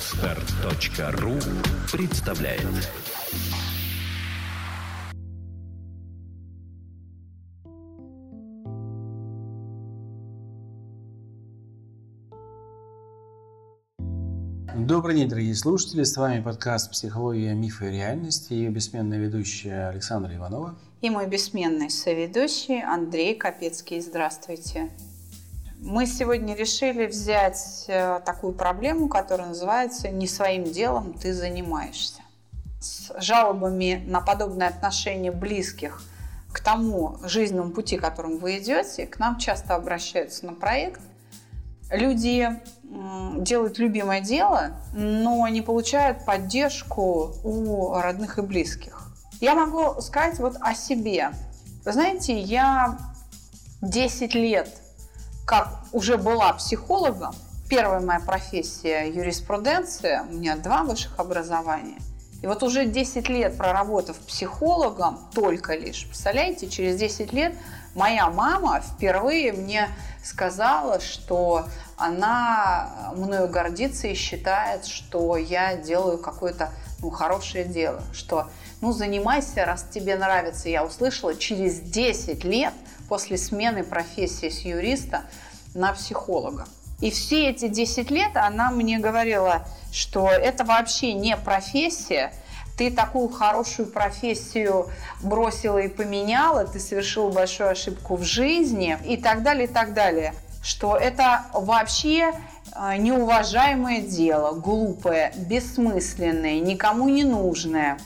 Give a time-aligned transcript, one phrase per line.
[0.00, 1.34] Отстар.ру
[1.92, 2.62] представляет
[14.74, 16.04] Добрый день, дорогие слушатели.
[16.04, 20.76] С вами подкаст «Психология, мифы и реальности» и бессменная ведущая Александра Иванова.
[21.02, 24.00] И мой бессменный соведущий Андрей Капецкий.
[24.00, 24.88] Здравствуйте.
[25.82, 32.20] Мы сегодня решили взять э, такую проблему, которая называется «Не своим делом ты занимаешься».
[32.80, 36.02] С жалобами на подобное отношение близких
[36.52, 41.00] к тому жизненному пути, которым вы идете, к нам часто обращаются на проект.
[41.90, 42.60] Люди
[43.38, 49.10] делают любимое дело, но не получают поддержку у родных и близких.
[49.40, 51.30] Я могу сказать вот о себе.
[51.86, 52.98] Вы знаете, я
[53.80, 54.68] 10 лет
[55.50, 57.34] как уже была психологом,
[57.68, 61.98] первая моя профессия– юриспруденция, у меня два высших образования.
[62.40, 67.52] И вот уже 10 лет проработав психологом, только лишь, представляете, через 10 лет
[67.96, 69.88] моя мама впервые мне
[70.22, 76.70] сказала, что она мною гордится и считает, что я делаю какое-то
[77.00, 78.46] ну, хорошее дело, что
[78.80, 80.68] ну занимайся, раз тебе нравится.
[80.68, 82.72] Я услышала через 10 лет
[83.10, 85.24] после смены профессии с юриста
[85.74, 86.66] на психолога.
[87.00, 92.32] И все эти 10 лет она мне говорила, что это вообще не профессия,
[92.78, 94.88] ты такую хорошую профессию
[95.22, 100.32] бросила и поменяла, ты совершила большую ошибку в жизни и так далее, и так далее.
[100.62, 107.98] Что это вообще э, неуважаемое дело, глупое, бессмысленное, никому не нужное.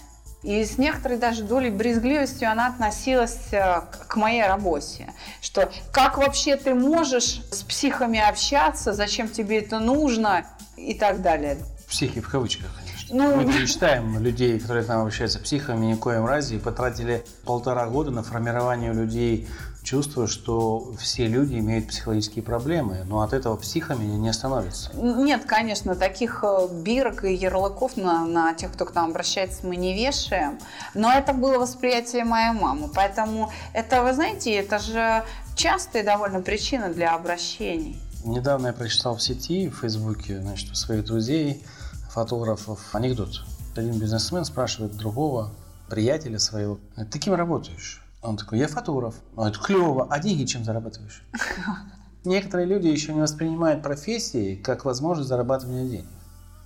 [0.45, 5.11] И с некоторой даже долей брезгливостью она относилась э, к моей работе.
[5.41, 10.45] Что как вообще ты можешь с психами общаться, зачем тебе это нужно
[10.77, 11.57] и так далее.
[11.89, 13.17] Психи в кавычках, конечно.
[13.17, 16.57] Ну, Мы не считаем людей, которые к нам обращаются психами, ни в коем разе.
[16.57, 19.49] И потратили полтора года на формирование людей
[19.85, 24.91] чувство, что все люди имеют психологические проблемы, но от этого психами не становятся.
[24.95, 29.77] Нет, конечно, таких э, бирок и ярлыков на, на тех, кто к нам обращается, мы
[29.77, 30.59] не вешаем.
[30.95, 32.89] Но это было восприятие моей мамы.
[32.93, 35.25] Поэтому это, вы знаете, это же
[35.55, 38.01] частая довольно причина для обращений.
[38.25, 41.63] Недавно я прочитал в сети, в Фейсбуке, значит, у своих друзей,
[42.11, 43.43] фотографов, анекдот.
[43.77, 45.51] Один бизнесмен спрашивает другого,
[45.91, 46.79] приятеля своего,
[47.11, 48.04] ты кем работаешь?
[48.25, 49.17] Он такой, я фотограф.
[49.37, 50.07] А это клево.
[50.11, 51.23] А деньги чем зарабатываешь?
[52.25, 56.09] Некоторые люди еще не воспринимают профессии как возможность зарабатывания денег.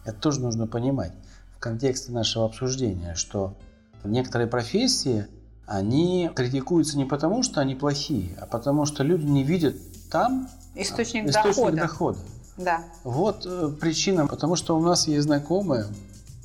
[0.05, 1.13] Это тоже нужно понимать
[1.57, 3.57] в контексте нашего обсуждения, что
[4.05, 5.27] некоторые профессии,
[5.67, 9.75] они критикуются не потому, что они плохие, а потому что люди не видят
[10.11, 11.77] там источник, источник дохода.
[11.77, 12.19] дохода.
[12.57, 12.85] Да.
[13.03, 15.87] Вот э, причина, потому что у нас есть знакомая,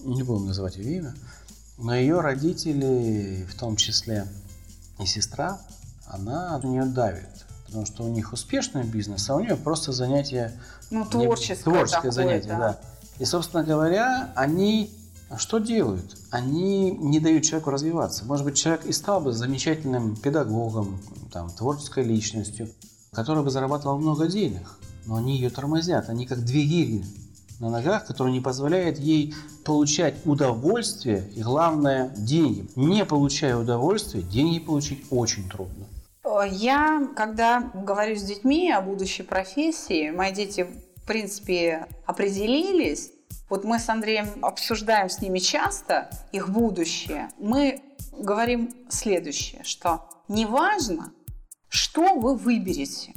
[0.03, 1.13] не будем называть ее имя,
[1.77, 4.25] но ее родители, в том числе
[4.99, 5.59] и сестра,
[6.07, 7.45] она на нее давит.
[7.65, 10.53] Потому что у них успешный бизнес, а у нее просто занятие...
[10.91, 11.63] Ну, творческое.
[11.63, 12.57] Творческое такое, занятие, да.
[12.57, 12.79] да.
[13.19, 14.91] И, собственно говоря, они
[15.37, 16.15] что делают?
[16.29, 18.25] Они не дают человеку развиваться.
[18.25, 21.01] Может быть, человек и стал бы замечательным педагогом,
[21.31, 22.69] там, творческой личностью,
[23.11, 26.09] который бы зарабатывал много денег, но они ее тормозят.
[26.09, 27.05] Они как две гири
[27.63, 32.67] на ногах, которые не позволяют ей получать удовольствие и, главное, деньги.
[32.75, 35.85] Не получая удовольствие, деньги получить очень трудно.
[36.51, 43.11] Я, когда говорю с детьми о будущей профессии, мои дети, в принципе, определились.
[43.49, 47.29] Вот мы с Андреем обсуждаем с ними часто их будущее.
[47.37, 47.81] Мы
[48.11, 51.13] говорим следующее, что неважно,
[51.69, 53.13] что вы выберете,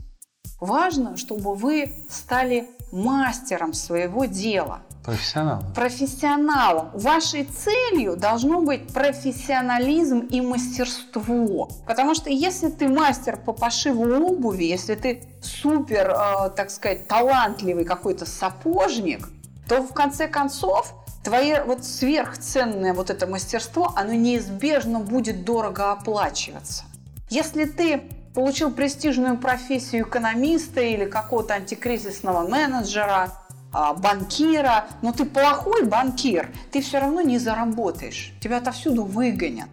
[0.61, 4.81] важно, чтобы вы стали мастером своего дела.
[5.05, 5.73] Профессионалом.
[5.73, 6.91] Профессионалом.
[6.93, 11.69] Вашей целью должно быть профессионализм и мастерство.
[11.87, 17.85] Потому что если ты мастер по пошиву обуви, если ты супер, э, так сказать, талантливый
[17.85, 19.29] какой-то сапожник,
[19.69, 20.93] то в конце концов
[21.23, 26.85] твое вот сверхценное вот это мастерство, оно неизбежно будет дорого оплачиваться.
[27.31, 28.03] Если ты
[28.37, 33.33] получил престижную профессию экономиста или какого-то антикризисного менеджера,
[33.73, 38.35] а, банкира, но ты плохой банкир, ты все равно не заработаешь.
[38.43, 39.71] Тебя отовсюду выгонят.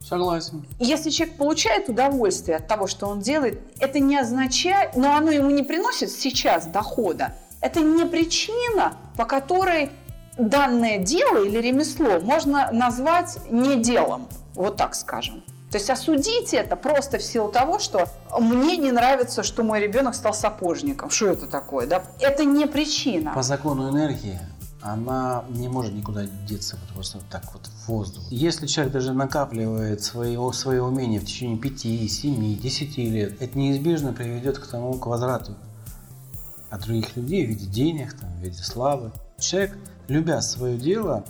[0.00, 0.66] Согласен.
[0.78, 5.50] Если человек получает удовольствие от того, что он делает, это не означает, но оно ему
[5.50, 7.36] не приносит сейчас дохода.
[7.60, 9.90] Это не причина, по которой
[10.38, 14.26] данное дело или ремесло можно назвать не делом.
[14.54, 15.44] Вот так скажем.
[15.74, 20.14] То есть осудить это просто в силу того, что мне не нравится, что мой ребенок
[20.14, 21.10] стал сапожником.
[21.10, 21.88] Что это такое?
[21.88, 22.04] Да?
[22.20, 23.32] Это не причина.
[23.34, 24.38] По закону энергии
[24.80, 28.22] она не может никуда деться вот просто так вот в воздух.
[28.30, 34.12] Если человек даже накапливает свои, свои умения в течение 5, 7, 10 лет, это неизбежно
[34.12, 35.56] приведет к тому, к возврату
[36.70, 39.10] от других людей в виде денег, там, в виде славы.
[39.40, 39.76] Человек,
[40.06, 41.24] любя свое дело,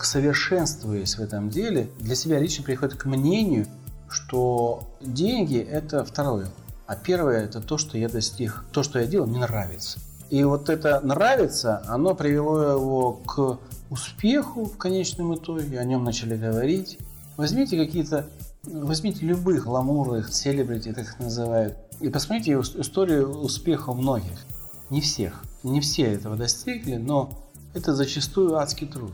[0.00, 3.66] совершенствуясь в этом деле, для себя лично приходит к мнению,
[4.10, 6.48] что деньги– это второе.
[6.86, 9.98] А первое– это то, что я достиг, то, что я делал, мне нравится.
[10.30, 13.58] И вот это нравится, оно привело его к
[13.90, 16.98] успеху в конечном итоге, о нем начали говорить.
[17.36, 18.26] Возьмите какие-то,
[18.64, 24.46] возьмите любых ламурных селебрити, так их называют, и посмотрите историю успеха многих.
[24.88, 25.42] Не всех.
[25.62, 27.30] Не все этого достигли, но
[27.74, 29.12] это зачастую адский труд.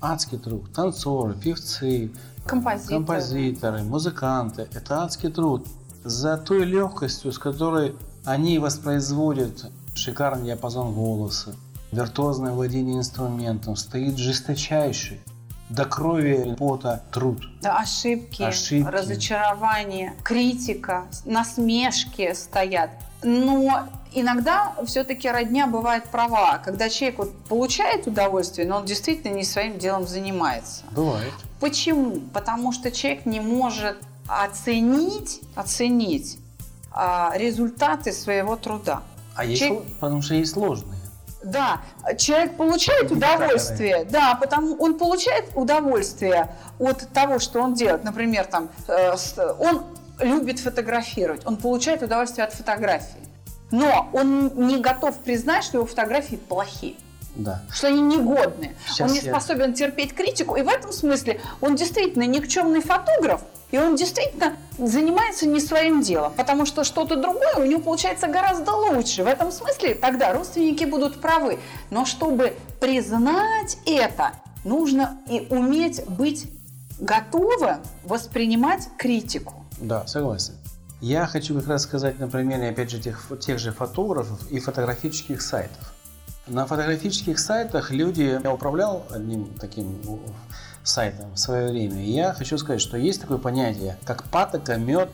[0.00, 0.72] Адский труд.
[0.72, 2.12] Танцоры, певцы,
[2.48, 4.68] композиторы, композиторы музыканты.
[4.74, 5.66] Это адский труд.
[6.04, 11.54] За той легкостью, с которой они воспроизводят шикарный диапазон голоса,
[11.92, 15.20] виртуозное владение инструментом, стоит жесточайший,
[15.68, 17.42] до крови пота труд.
[17.60, 22.90] Да, ошибки, ошибки, разочарование, критика, насмешки стоят.
[23.22, 29.44] Но иногда все-таки родня бывает права, когда человек вот получает удовольствие, но он действительно не
[29.44, 30.84] своим делом занимается.
[30.92, 31.32] Бывает.
[31.60, 32.20] Почему?
[32.32, 33.96] Потому что человек не может
[34.26, 36.38] оценить, оценить
[36.92, 39.02] а, результаты своего труда.
[39.34, 39.84] А есть, человек...
[40.00, 40.98] потому что есть сложные.
[41.42, 41.80] Да,
[42.16, 46.50] человек получает удовольствие, да, потому он получает удовольствие
[46.80, 48.02] от того, что он делает.
[48.02, 49.14] Например, там, э,
[49.60, 49.84] он
[50.18, 53.20] любит фотографировать, он получает удовольствие от фотографии,
[53.70, 56.96] но он не готов признать, что его фотографии плохие.
[57.34, 57.62] Да.
[57.72, 58.74] Что они негодные.
[58.88, 59.30] Сейчас он не я...
[59.30, 60.56] способен терпеть критику.
[60.56, 66.32] И в этом смысле он действительно никчемный фотограф, и он действительно занимается не своим делом,
[66.36, 69.22] потому что что-то другое у него получается гораздо лучше.
[69.22, 71.58] В этом смысле тогда родственники будут правы.
[71.90, 74.32] Но чтобы признать это,
[74.64, 76.50] нужно и уметь быть
[76.98, 79.54] готовым воспринимать критику.
[79.78, 80.54] Да, согласен.
[81.00, 85.40] Я хочу как раз сказать на примере, опять же, тех, тех же фотографов и фотографических
[85.40, 85.94] сайтов.
[86.48, 88.40] На фотографических сайтах люди...
[88.42, 90.00] Я управлял одним таким
[90.82, 92.02] сайтом в свое время.
[92.04, 95.10] И я хочу сказать, что есть такое понятие, как патока, мед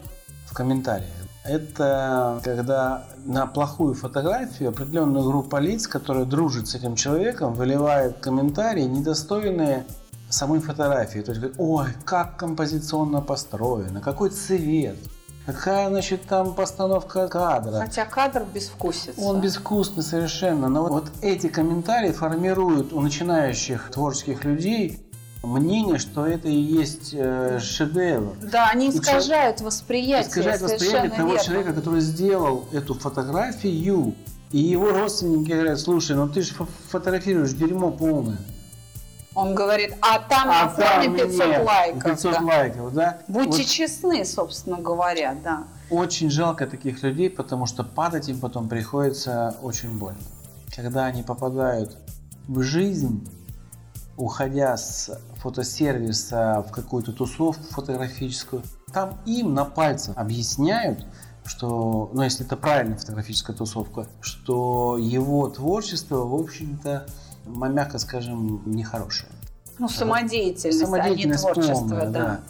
[0.47, 1.11] в комментариях.
[1.45, 8.85] Это когда на плохую фотографию определенную группу лиц, которая дружит с этим человеком, выливает комментарии,
[8.85, 9.85] недостойные
[10.31, 11.19] самой фотографии.
[11.19, 14.97] То есть, ой, как композиционно построено, какой цвет,
[15.47, 17.81] Какая, значит, там постановка кадра?
[17.81, 19.21] Хотя кадр безвкусится.
[19.21, 20.69] Он безвкусный совершенно.
[20.69, 25.01] Но вот эти комментарии формируют у начинающих творческих людей
[25.43, 28.35] мнение, что это и есть э, шедевр.
[28.41, 30.31] Да, они искажают и восприятие.
[30.31, 31.45] Искажают восприятие того верно.
[31.45, 34.15] человека, который сделал эту фотографию.
[34.51, 36.55] И его родственники говорят, слушай, ну ты же
[36.89, 38.39] фотографируешь дерьмо полное.
[39.35, 42.03] Он говорит, а там а на фоне 500 нет, лайков.
[42.05, 42.41] 500 да.
[42.41, 43.19] лайков, да.
[43.27, 43.67] Будьте вот.
[43.67, 45.65] честны, собственно говоря, да.
[45.91, 50.21] Очень жалко таких людей, потому что падать им потом приходится очень больно.
[50.75, 51.97] Когда они попадают
[52.47, 53.29] в жизнь,
[54.17, 61.05] уходя с фотосервиса в какую-то тусовку фотографическую, там им на пальцах объясняют,
[61.45, 67.07] что, ну если это правильная фотографическая тусовка, что его творчество, в общем-то,
[67.47, 69.31] мягко скажем, нехорошее.
[69.79, 72.21] Ну, самодеятельность, самодеятельность а не творчество, полная, да.
[72.21, 72.41] да.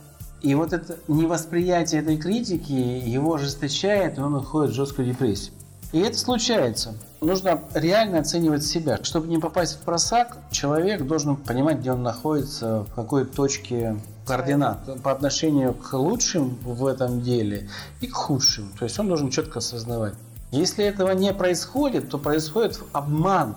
[0.43, 5.55] И вот это невосприятие этой критики его ожесточает, и он уходит в жесткую депрессию.
[5.93, 6.95] И это случается.
[7.21, 8.99] Нужно реально оценивать себя.
[9.03, 15.03] Чтобы не попасть в просак, человек должен понимать, где он находится, в какой точке координат
[15.03, 18.71] по отношению к лучшим в этом деле и к худшим.
[18.79, 20.15] То есть он должен четко осознавать.
[20.51, 23.57] Если этого не происходит, то происходит обман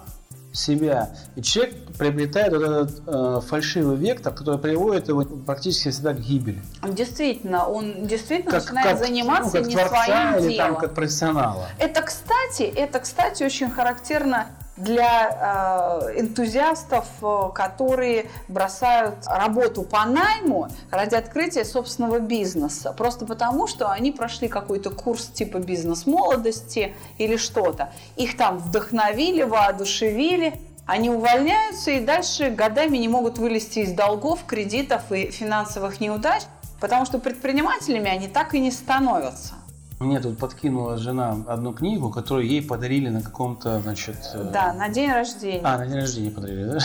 [0.58, 1.12] себя.
[1.36, 6.62] И человек приобретает вот этот э, фальшивый вектор, который приводит его практически всегда к гибели.
[6.88, 10.74] Действительно, он действительно как, начинает как, заниматься ну, как не своим или делом.
[10.74, 11.68] Там, как профессионала.
[11.80, 14.48] Это, кстати, это, кстати, очень характерно
[14.78, 22.94] для э, энтузиастов, э, которые бросают работу по найму ради открытия собственного бизнеса.
[22.96, 27.92] Просто потому, что они прошли какой-то курс типа бизнес-молодости или что-то.
[28.16, 35.12] Их там вдохновили, воодушевили, они увольняются и дальше годами не могут вылезти из долгов, кредитов
[35.12, 36.44] и финансовых неудач,
[36.80, 39.56] потому что предпринимателями они так и не становятся.
[40.00, 44.18] Мне тут подкинула жена одну книгу, которую ей подарили на каком-то, значит...
[44.36, 45.62] Э, да, на день рождения.
[45.64, 46.80] А, на день рождения подарили, да?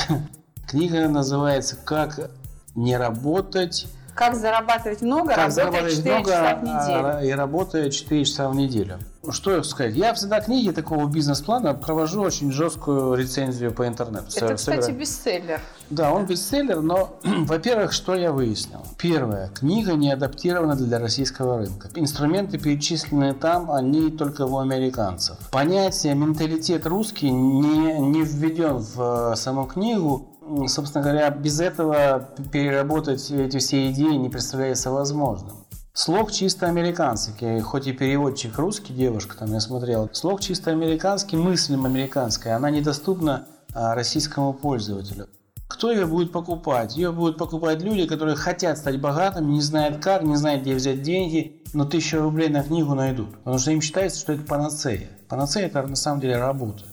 [0.66, 2.30] Книга называется «Как
[2.74, 7.28] не работать...» Как зарабатывать много, как работая 4 много, часа в неделю.
[7.28, 8.98] И работая 4 часа в неделю.
[9.30, 9.94] что сказать?
[9.94, 14.26] Я всегда книги такого бизнес-плана провожу очень жесткую рецензию по интернету.
[14.36, 15.60] Это, кстати, бестселлер.
[15.88, 18.84] Да, он бестселлер, но, во-первых, что я выяснил?
[18.98, 21.88] Первое, книга не адаптирована для российского рынка.
[21.94, 25.38] Инструменты, перечисленные там, они только у американцев.
[25.50, 30.31] Понятие менталитет русский не, не введен в э, саму книгу.
[30.66, 35.64] Собственно говоря, без этого переработать эти все идеи не представляется возможным.
[35.94, 40.08] Слог чисто американский, хоть и переводчик русский, девушка там я смотрел.
[40.12, 45.28] Слог чисто американский, мысль американская, она недоступна а, российскому пользователю.
[45.68, 46.96] Кто ее будет покупать?
[46.96, 51.02] Ее будут покупать люди, которые хотят стать богатыми, не знают как, не знают, где взять
[51.02, 53.36] деньги, но тысячу рублей на книгу найдут.
[53.38, 55.08] Потому что им считается, что это панацея.
[55.28, 56.84] Панацея– это на самом деле работа.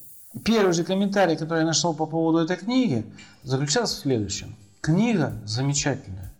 [0.46, 3.05] Первый же комментарий, который я нашел по поводу этой книги,
[3.43, 4.55] заключался в следующем.
[4.81, 6.31] Книга замечательная.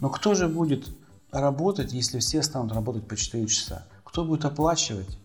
[0.00, 0.88] Но кто же будет
[1.30, 3.84] работать, если все станут работать по 4 часа?
[4.04, 5.18] Кто будет оплачивать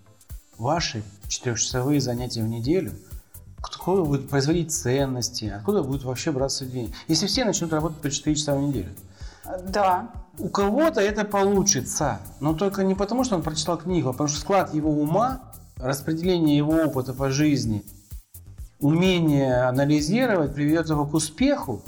[0.57, 2.93] ваши четырехчасовые занятия в неделю?
[3.61, 5.45] Кто будет производить ценности?
[5.45, 6.93] Откуда будет вообще браться деньги?
[7.07, 8.89] Если все начнут работать по 4 часа в неделю.
[9.69, 10.11] Да.
[10.37, 14.39] У кого-то это получится, но только не потому, что он прочитал книгу, а потому что
[14.39, 15.48] склад его ума,
[15.79, 17.83] распределение его опыта по жизни,
[18.79, 21.81] умение анализировать приведет его к успеху,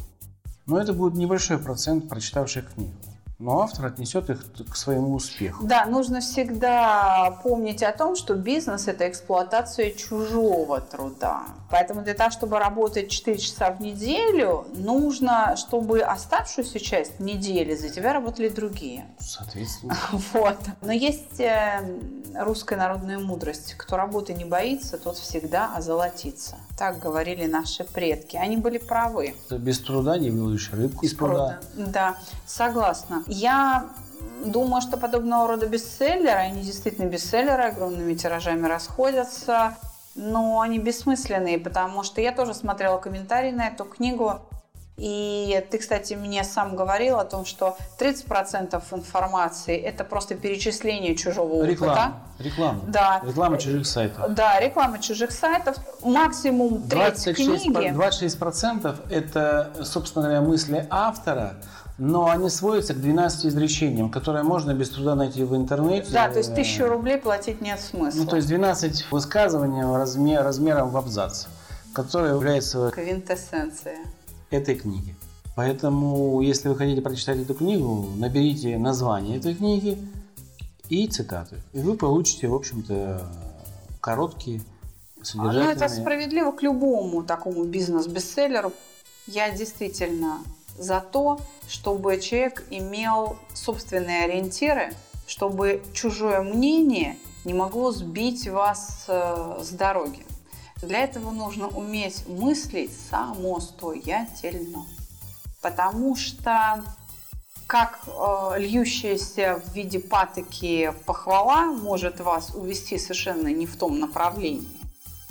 [0.66, 2.94] но это будет небольшой процент прочитавших книгу
[3.42, 5.66] но автор отнесет их к своему успеху.
[5.66, 11.46] Да, нужно всегда помнить о том, что бизнес– это эксплуатация чужого труда.
[11.72, 17.90] Поэтому для того, чтобы работать 4 часа в неделю, нужно, чтобы оставшуюся часть недели за
[17.90, 19.06] тебя работали другие.
[19.20, 19.98] Соответственно.
[20.34, 20.58] Вот.
[20.82, 21.82] Но есть э,
[22.36, 23.74] русская народная мудрость.
[23.78, 26.58] Кто работы не боится, тот всегда озолотится.
[26.78, 28.36] Так говорили наши предки.
[28.36, 29.36] Они были правы.
[29.50, 31.60] Без труда не выловишь рыбку из пруда.
[31.76, 33.24] Да, согласна.
[33.34, 33.86] Я
[34.44, 39.78] думаю, что подобного рода бестселлеры, они действительно бестселлеры, огромными тиражами расходятся,
[40.16, 44.42] но они бессмысленные, потому что я тоже смотрела комментарии на эту книгу,
[44.98, 51.64] и ты, кстати, мне сам говорил о том, что 30% информации– это просто перечисление чужого
[51.64, 52.14] реклама, опыта.
[52.44, 52.82] Реклама.
[52.88, 53.22] Да.
[53.26, 54.34] Реклама чужих сайтов.
[54.34, 55.78] Да, реклама чужих сайтов.
[56.04, 57.96] Максимум треть 26, книги.
[57.96, 61.56] 26%– это, собственно говоря, мысли автора,
[62.02, 66.12] но они сводятся к 12 изречениям, которые можно без труда найти в интернете.
[66.12, 68.22] Да, то есть тысячу рублей платить нет смысла.
[68.22, 71.46] Ну, то есть 12 высказываний размер, размером в абзац,
[71.94, 72.90] которые являются...
[72.90, 74.00] Квинтэссенция
[74.50, 75.16] этой книги.
[75.56, 80.00] Поэтому, если вы хотите прочитать эту книгу, наберите название этой книги
[80.90, 81.58] и цитаты.
[81.72, 83.28] И вы получите, в общем-то,
[84.00, 84.62] короткие,
[85.22, 85.66] содержательные...
[85.66, 88.74] Ну, это справедливо к любому такому бизнес-бестселлеру.
[89.28, 90.40] Я действительно
[90.78, 94.94] за то, чтобы человек имел собственные ориентиры,
[95.28, 100.26] чтобы чужое мнение не могло сбить вас э, с дороги.
[100.82, 104.86] Для этого нужно уметь мыслить самостоятельно.
[105.62, 106.84] Потому что
[107.68, 114.81] как э, льющаяся в виде патоки похвала может вас увести совершенно не в том направлении,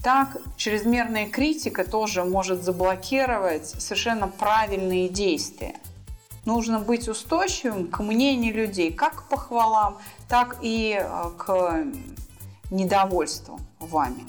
[0.02, 5.75] так чрезмерная критика тоже может заблокировать совершенно правильные действия.
[6.45, 11.85] Нужно быть устойчивым к мнению людей, как к похвалам, так и э, к
[12.71, 14.25] недовольству вами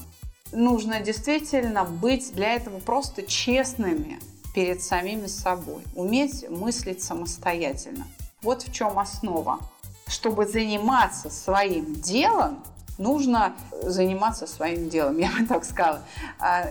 [0.51, 4.19] нужно действительно быть для этого просто честными
[4.53, 8.05] перед самими собой, уметь мыслить самостоятельно.
[8.41, 9.59] Вот в чем основа.
[10.07, 12.61] Чтобы заниматься своим делом,
[13.01, 16.01] нужно заниматься своим делом, я бы так сказала.
[16.39, 16.65] А,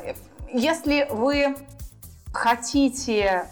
[0.52, 1.56] если вы
[2.32, 3.50] хотите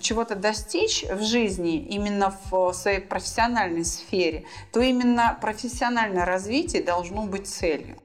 [0.00, 7.46] чего-то достичь в жизни именно в своей профессиональной сфере, то именно профессиональное развитие должно быть
[7.46, 7.96] целью.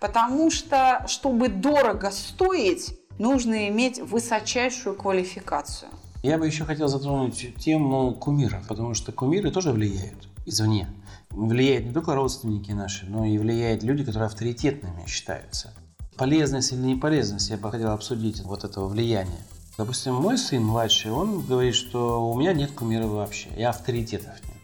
[0.00, 5.90] Потому что, чтобы дорого стоить, нужно иметь высочайшую квалификацию.
[6.28, 10.86] Я бы еще хотел затронуть тему кумиров, потому что кумиры тоже влияют извне.
[11.30, 15.72] Влияют не только родственники наши, но и влияют люди, которые авторитетными считаются.
[16.18, 19.40] Полезность или неполезность, я бы хотел обсудить вот этого влияния.
[19.78, 24.57] Допустим, мой сын младший, он говорит, что у меня нет кумира вообще, я авторитетов нет.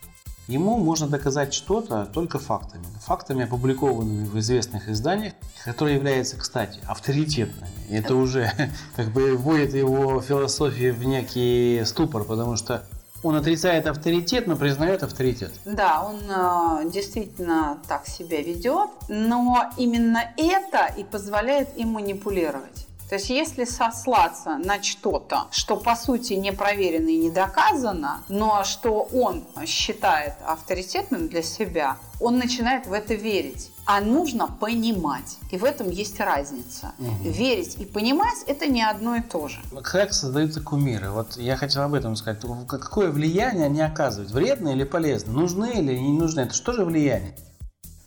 [0.46, 2.84] Ему можно доказать что-то только фактами.
[3.00, 5.32] Фактами, опубликованными в известных изданиях,
[5.64, 7.70] которые являются, кстати, авторитетными.
[7.88, 8.50] И это уже
[8.96, 12.86] как бы вводит его философию в некий ступор, потому что
[13.22, 15.52] он отрицает авторитет, но признает авторитет.
[15.64, 22.83] Да, он э, действительно так себя ведет, но именно это и позволяет им манипулировать.
[23.14, 28.64] То есть если сослаться на что-то, что по сути не проверено и не доказано, но
[28.64, 33.70] что он считает авторитетным для себя, он начинает в это верить.
[33.86, 35.38] А нужно понимать.
[35.52, 36.92] И в этом есть разница.
[36.98, 37.30] Угу.
[37.30, 39.60] Верить и понимать– это не одно и то же.
[39.84, 41.10] Как создаются кумиры?
[41.12, 42.42] Вот я хотел об этом сказать.
[42.66, 44.32] Какое влияние они оказывают?
[44.32, 45.34] Вредно или полезно?
[45.34, 46.40] Нужны или не нужны?
[46.40, 47.36] Это что же влияние?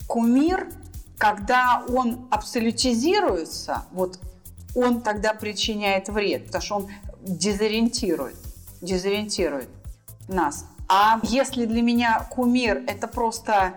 [0.06, 0.68] Кумир,
[1.18, 4.20] когда он абсолютизируется, вот
[4.78, 6.88] он тогда причиняет вред, потому что он
[7.22, 8.36] дезориентирует,
[8.82, 9.70] дезориентирует
[10.28, 10.66] нас.
[10.88, 13.74] А если для меня кумир– это просто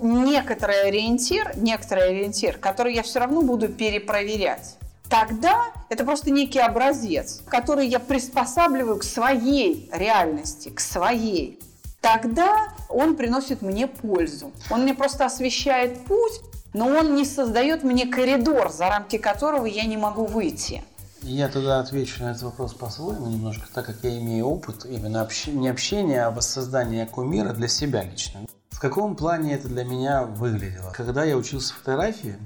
[0.00, 4.76] некоторый ориентир, некоторый ориентир, который я все равно буду перепроверять,
[5.08, 11.58] тогда это просто некий образец, который я приспосабливаю к своей реальности, к своей.
[12.02, 14.52] Тогда он приносит мне пользу.
[14.70, 16.40] Он мне просто освещает путь,
[16.76, 20.84] но он не создает мне коридор, за рамки которого я не могу выйти.
[21.22, 25.46] Я тогда отвечу на этот вопрос по-своему немножко, так как я имею опыт именно общ...
[25.46, 28.40] не общения, а воссоздания кумира для себя лично.
[28.68, 30.92] В каком плане это для меня выглядело?
[30.92, 32.36] Когда я учился фотографии,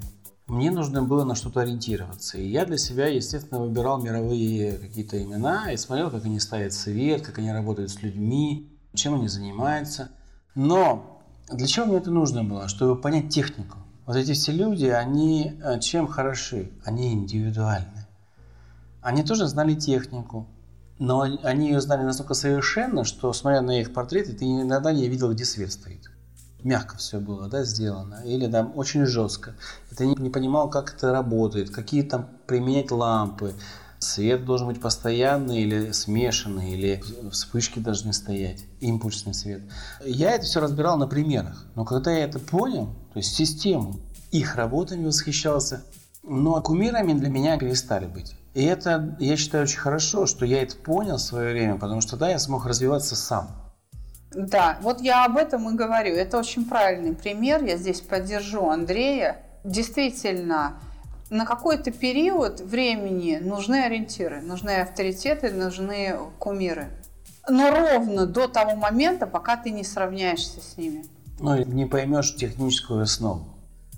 [0.47, 2.37] мне нужно было на что-то ориентироваться.
[2.37, 7.21] И я для себя, естественно, выбирал мировые какие-то имена и смотрел, как они ставят свет,
[7.21, 10.09] как они работают с людьми, чем они занимаются.
[10.55, 12.69] Но для чего мне это нужно было?
[12.69, 13.77] Чтобы понять технику.
[14.05, 16.71] Вот эти все люди, они э, чем хороши?
[16.83, 18.07] Они индивидуальны.
[19.01, 20.47] Они тоже знали технику,
[20.99, 25.31] но они ее знали настолько совершенно, что, смотря на их портреты, ты иногда не видел,
[25.31, 26.11] где свет стоит.
[26.63, 29.55] Мягко все было да, сделано, или там очень жестко.
[29.91, 33.55] И ты не понимал, как это работает, какие там применять лампы.
[34.01, 39.61] Свет должен быть постоянный или смешанный, или вспышки должны стоять, импульсный свет.
[40.03, 41.67] Я это все разбирал на примерах.
[41.75, 43.99] Но когда я это понял, то есть систему,
[44.31, 45.83] их работами восхищался,
[46.23, 48.35] но кумирами для меня перестали быть.
[48.55, 52.11] И это, я считаю, очень хорошо, что я это понял в свое время, потому что
[52.11, 53.49] тогда я смог развиваться сам.
[54.33, 56.15] Да, вот я об этом и говорю.
[56.15, 57.63] Это очень правильный пример.
[57.63, 59.43] Я здесь поддержу Андрея.
[59.63, 60.79] Действительно,
[61.31, 66.89] на какой-то период времени нужны ориентиры, нужны авторитеты, нужны кумиры.
[67.49, 71.05] Но ровно до того момента, пока ты не сравняешься с ними.
[71.39, 73.47] Ну, не поймешь техническую основу.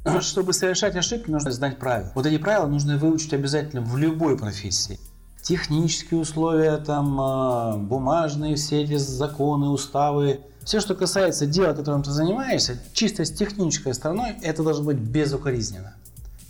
[0.21, 2.11] Чтобы совершать ошибки, нужно знать правила.
[2.13, 4.99] Вот эти правила нужно выучить обязательно в любой профессии.
[5.41, 10.41] Технические условия, там, а, бумажные все эти законы, уставы.
[10.63, 15.95] Все, что касается дела, которым ты занимаешься, чисто с технической стороной, это должно быть безукоризненно.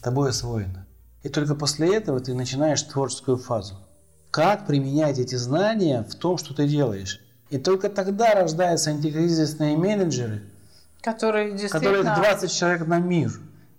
[0.03, 0.85] Тобой освоено.
[1.23, 3.75] И только после этого ты начинаешь творческую фазу.
[4.31, 7.21] Как применять эти знания в том, что ты делаешь.
[7.49, 10.43] И только тогда рождаются антикризисные менеджеры–
[11.03, 11.97] Которые действительно...
[11.97, 13.31] Которые 20 человек на мир.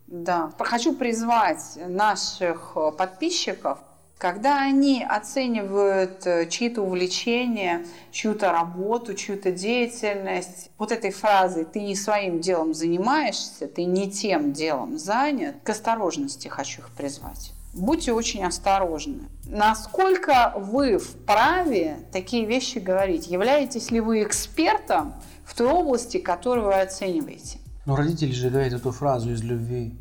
[0.07, 0.53] Да.
[0.59, 3.79] Хочу призвать наших подписчиков,
[4.18, 11.94] когда они оценивают э, чьи-то увлечения, чью-то работу, чью-то деятельность, вот этой фразой «ты не
[11.94, 17.53] своим делом занимаешься, ты не тем делом занят», к осторожности хочу их призвать.
[17.74, 19.24] Будьте очень осторожны.
[19.46, 23.27] Насколько вы вправе такие вещи говорить?
[23.27, 27.59] Являетесь ли вы экспертом в той области, которую вы оцениваете.
[27.87, 29.94] Но родители же говорят эту фразу из любви.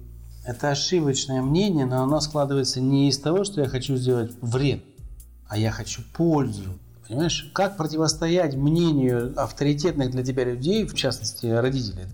[0.46, 4.84] Это ошибочное мнение, но оно складывается не из того, что я хочу сделать вред,
[5.48, 6.78] а я хочу пользу.
[7.08, 12.06] Понимаешь, как противостоять мнению авторитетных для тебя людей, в частности родителей,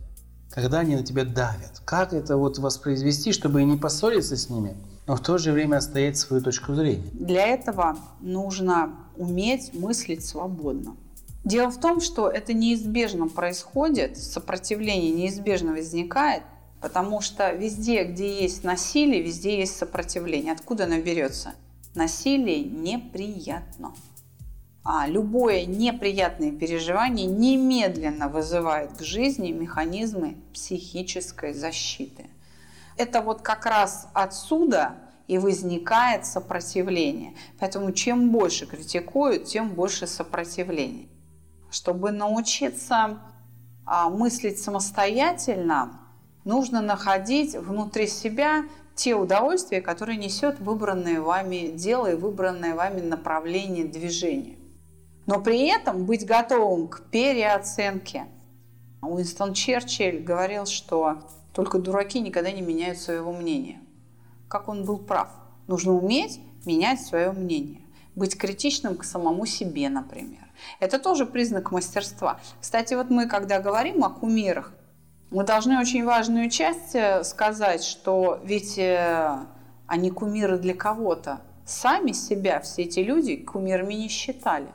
[0.51, 1.81] когда они на тебя давят?
[1.85, 4.75] Как это вот воспроизвести, чтобы не поссориться с ними,
[5.07, 7.09] но в то же время отстоять свою точку зрения?
[7.13, 10.95] Для этого нужно уметь мыслить свободно.
[11.43, 16.43] Дело в том, что это неизбежно происходит, сопротивление неизбежно возникает,
[16.81, 20.53] потому что везде, где есть насилие, везде есть сопротивление.
[20.53, 21.53] Откуда оно берется?
[21.95, 23.93] Насилие неприятно.
[24.83, 32.27] А любое неприятное переживание немедленно вызывает к жизни механизмы психической защиты.
[32.97, 34.95] Это вот как раз отсюда
[35.27, 37.35] и возникает сопротивление.
[37.59, 41.07] Поэтому чем больше критикуют, тем больше сопротивления.
[41.69, 43.19] Чтобы научиться
[43.85, 45.98] а, мыслить самостоятельно,
[46.49, 53.85] нужно находить внутри себя те удовольствия, которые несет выбранное вами дело и выбранное вами направление
[53.85, 54.57] движения.
[55.27, 58.25] Но при этом быть готовым к переоценке.
[59.01, 61.19] Уинстон Черчилль говорил, что
[61.53, 63.79] только дураки никогда не меняют своего мнения.
[64.49, 65.29] Как он был прав.
[65.67, 67.81] Нужно уметь менять свое мнение.
[68.15, 70.49] Быть критичным к самому себе, например.
[70.79, 72.39] Это тоже признак мастерства.
[72.59, 74.73] Кстати, вот мы, когда говорим о кумирах,
[75.31, 79.45] мы должны очень важную часть э, сказать, что ведь э,
[79.85, 81.41] они кумиры для кого-то.
[81.65, 84.67] Сами себя все эти люди кумирами не считали.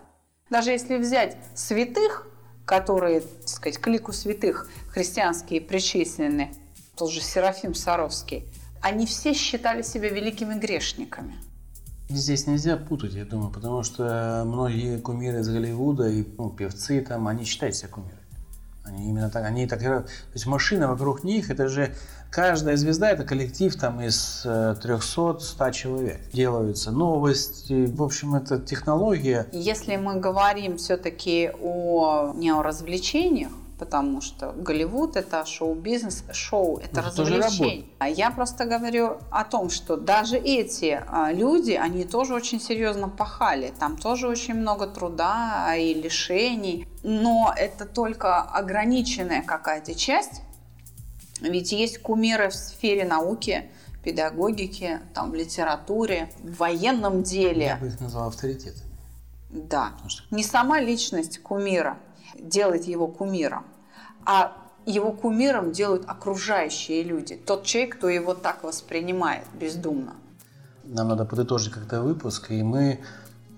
[0.50, 2.28] Даже если взять святых,
[2.64, 6.54] которые, так сказать, к лику святых христианские причислены,
[6.96, 8.44] тот же Серафим Саровский,
[8.80, 11.34] они все считали себя великими грешниками.
[12.08, 17.26] Здесь нельзя путать, я думаю, потому что многие кумиры из Голливуда и ну, певцы там,
[17.26, 18.23] они считают себя кумирами.
[18.84, 19.80] Они именно так, они так.
[19.80, 21.94] То есть машина вокруг них, это же
[22.30, 26.20] каждая звезда, это коллектив там из 300-100 э, человек.
[26.32, 29.46] Делаются новости, в общем, это технология.
[29.52, 33.52] Если мы говорим все-таки о, не о развлечениях,
[33.84, 37.84] потому что Голливуд это шоу-бизнес, шоу это Ну, это развлечение.
[37.98, 43.10] А я просто говорю о том, что даже эти а, люди, они тоже очень серьезно
[43.10, 50.40] пахали, там тоже очень много труда и лишений, но это только ограниченная какая-то часть,
[51.42, 53.70] ведь есть кумиры в сфере науки,
[54.02, 57.66] педагогики, там, в литературе, в военном деле.
[57.66, 58.90] Я бы их назвал авторитетами.
[59.50, 59.92] Да.
[60.30, 61.98] Не сама личность кумира
[62.38, 63.64] делает его кумиром,
[64.26, 64.52] а
[64.86, 67.36] его кумиром делают окружающие люди.
[67.36, 70.14] Тот человек, кто его так воспринимает бездумно.
[70.84, 73.00] нам надо подытожить как-то выпуск, и мы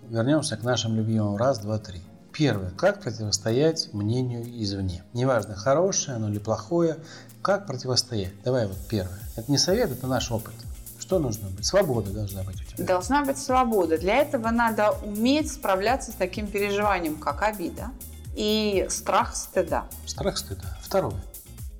[0.09, 2.00] вернемся к нашим любимым раз, два, три.
[2.33, 2.70] Первое.
[2.70, 5.02] Как противостоять мнению извне?
[5.14, 6.98] Неважно, хорошее оно или плохое,
[7.42, 8.33] как противостоять?
[8.44, 9.18] Давай вот первое.
[9.37, 10.55] Это не совет, это наш опыт.
[10.98, 11.64] Что нужно быть?
[11.64, 12.85] Свобода должна быть у тебя.
[12.85, 13.96] Должна быть свобода.
[13.96, 17.90] Для этого надо уметь справляться с таким переживанием, как обида
[18.37, 19.87] и страх стыда.
[20.07, 20.79] Страх стыда.
[20.83, 21.16] Второе.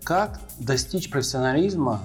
[0.03, 2.03] Как достичь профессионализма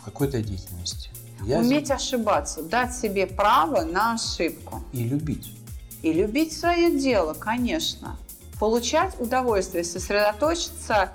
[0.00, 1.10] в какой-то деятельности?
[1.42, 4.82] Я Уметь ошибаться, дать себе право на ошибку.
[4.92, 5.56] И любить.
[6.02, 8.16] И любить свое дело, конечно.
[8.60, 11.12] Получать удовольствие, сосредоточиться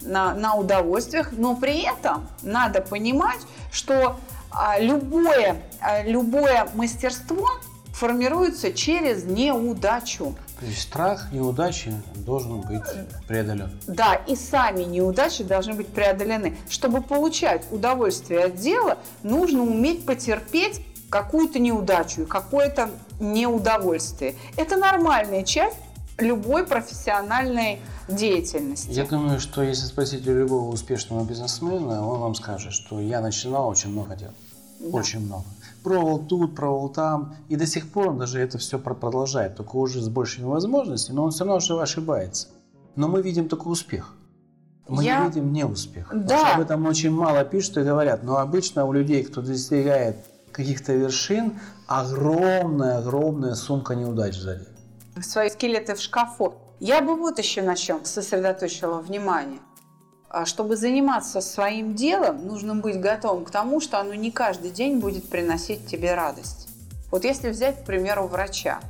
[0.00, 4.18] на, на удовольствиях, но при этом надо понимать, что
[4.50, 7.46] а, любое, а, любое мастерство
[7.92, 10.34] формируется через неудачу.
[10.58, 12.82] То есть страх неудачи должен быть
[13.28, 13.70] преодолен.
[13.86, 16.56] Да, и сами неудачи должны быть преодолены.
[16.70, 22.90] Чтобы получать удовольствие от дела, нужно уметь потерпеть какую-то неудачу и какое-то
[23.20, 24.34] неудовольствие.
[24.56, 25.76] Это нормальная часть
[26.18, 28.90] любой профессиональной деятельности.
[28.90, 33.68] Я думаю, что если спросить у любого успешного бизнесмена, он вам скажет, что я начинал
[33.68, 34.30] очень много дел.
[34.80, 34.98] Да.
[34.98, 35.44] Очень много.
[35.86, 37.36] Пробовал тут, пробовал там.
[37.48, 41.14] И до сих пор он даже это все про- продолжает, только уже с большими возможностями,
[41.14, 42.48] но он все равно же ошибается.
[42.96, 44.12] Но мы видим только успех.
[44.88, 46.08] Мы Я- не видим неуспех.
[46.08, 46.38] Потому Да.
[46.38, 48.24] что об этом очень мало пишут и говорят.
[48.24, 50.16] Но обычно у людей, кто достигает
[50.50, 51.52] каких-то вершин,
[51.86, 54.66] огромная-огромная сумка неудач сзади.
[55.22, 56.54] свои скелеты в шкафу.
[56.80, 59.60] Я бы вот еще на чем сосредоточила внимание.
[60.28, 64.98] А Чтобы заниматься своим делом, нужно быть готовым к тому, что оно не каждый день
[64.98, 66.68] будет приносить тебе радость.
[67.10, 68.80] Вот если взять, к примеру, врача.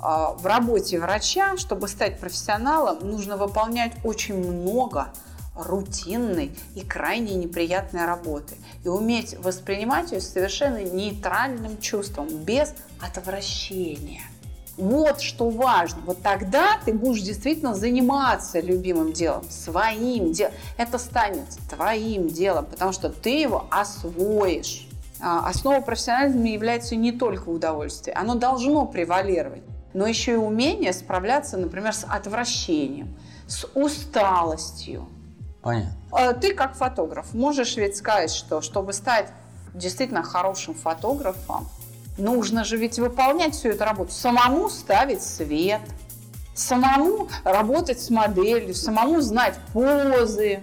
[0.00, 5.08] А, В работе врача, чтобы стать профессионалом, нужно выполнять очень много
[5.54, 8.56] рутинной и крайне неприятной работы.
[8.84, 14.22] И уметь воспринимать ее совершенно нейтральным чувством, без отвращения.
[14.76, 16.00] Вот что важно.
[16.04, 20.52] Вот тогда ты будешь действительно заниматься любимым делом, своим делом.
[20.76, 24.88] Это станет твоим делом, потому что ты его освоишь.
[25.20, 28.16] А, Основа профессионализма является не только удовольствие.
[28.16, 35.08] Оно должно превалировать, но еще и умение справляться, например, с отвращением, с усталостью.
[35.62, 35.96] Понятно.
[36.10, 39.28] А Ты как фотограф можешь ведь сказать, что чтобы стать
[39.72, 41.68] действительно хорошим фотографом,
[42.18, 44.12] нужно же ведь выполнять всю эту работу.
[44.12, 45.80] Самому ставить свет,
[46.54, 50.62] самому работать с моделью, самому знать позы,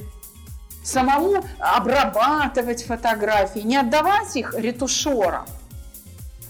[0.83, 5.45] самому обрабатывать фотографии, не отдавать их ретушерам,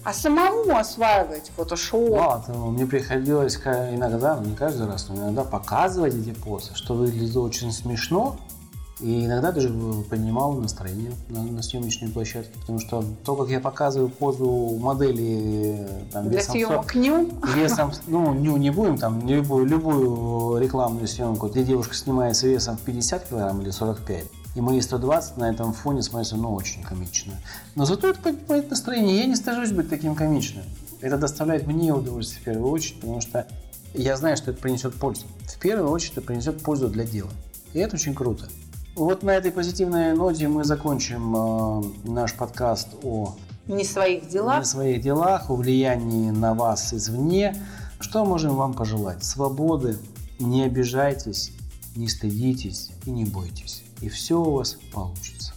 [0.04, 2.12] а самому осваивать фотошоп.
[2.12, 6.94] Мало того, мне приходилось иногда, ну не каждый раз, но иногда показывать эти позы, что
[6.94, 8.38] выглядит очень смешно.
[9.02, 9.70] И иногда даже
[10.10, 16.30] поднимало настроение на, на съемочной площадке, потому что то, как я показываю позу модели там,
[16.30, 17.30] Для весом съемок ню.
[17.56, 22.82] весом, ну, ню не будем, там, любую, любую рекламную съемку, где девушка снимается весом в
[22.82, 27.34] 50 килограмм или 45, и мои 120 на этом фоне смотрятся, ну, очень комично.
[27.74, 30.64] Но зато это поднимает настроение, я не стыжусь быть таким комичным.
[31.02, 33.48] Это доставляет мне удовольствие в первую очередь, потому что
[33.96, 35.26] я знаю, что это принесет пользу.
[35.48, 37.32] В первую очередь это принесет пользу для дела.
[37.74, 38.48] И это очень круто.
[38.96, 43.36] Вот на этой позитивной ноте мы закончим э, наш подкаст о
[43.68, 44.66] Не своих делах.
[44.66, 47.56] своих делах, о влиянии на вас извне.
[48.00, 49.24] Что можем вам пожелать?
[49.24, 49.98] Свободы,
[50.40, 51.52] не обижайтесь,
[51.96, 53.84] не стыдитесь и не бойтесь.
[54.02, 55.54] И все у вас получится.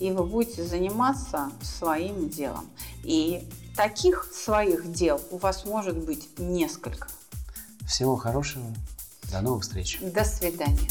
[0.00, 2.64] и вы будете заниматься своим делом.
[3.04, 7.06] И таких своих дел у вас может быть несколько.
[7.86, 8.64] Всего хорошего.
[9.30, 10.00] До новых встреч.
[10.02, 10.88] До свидания.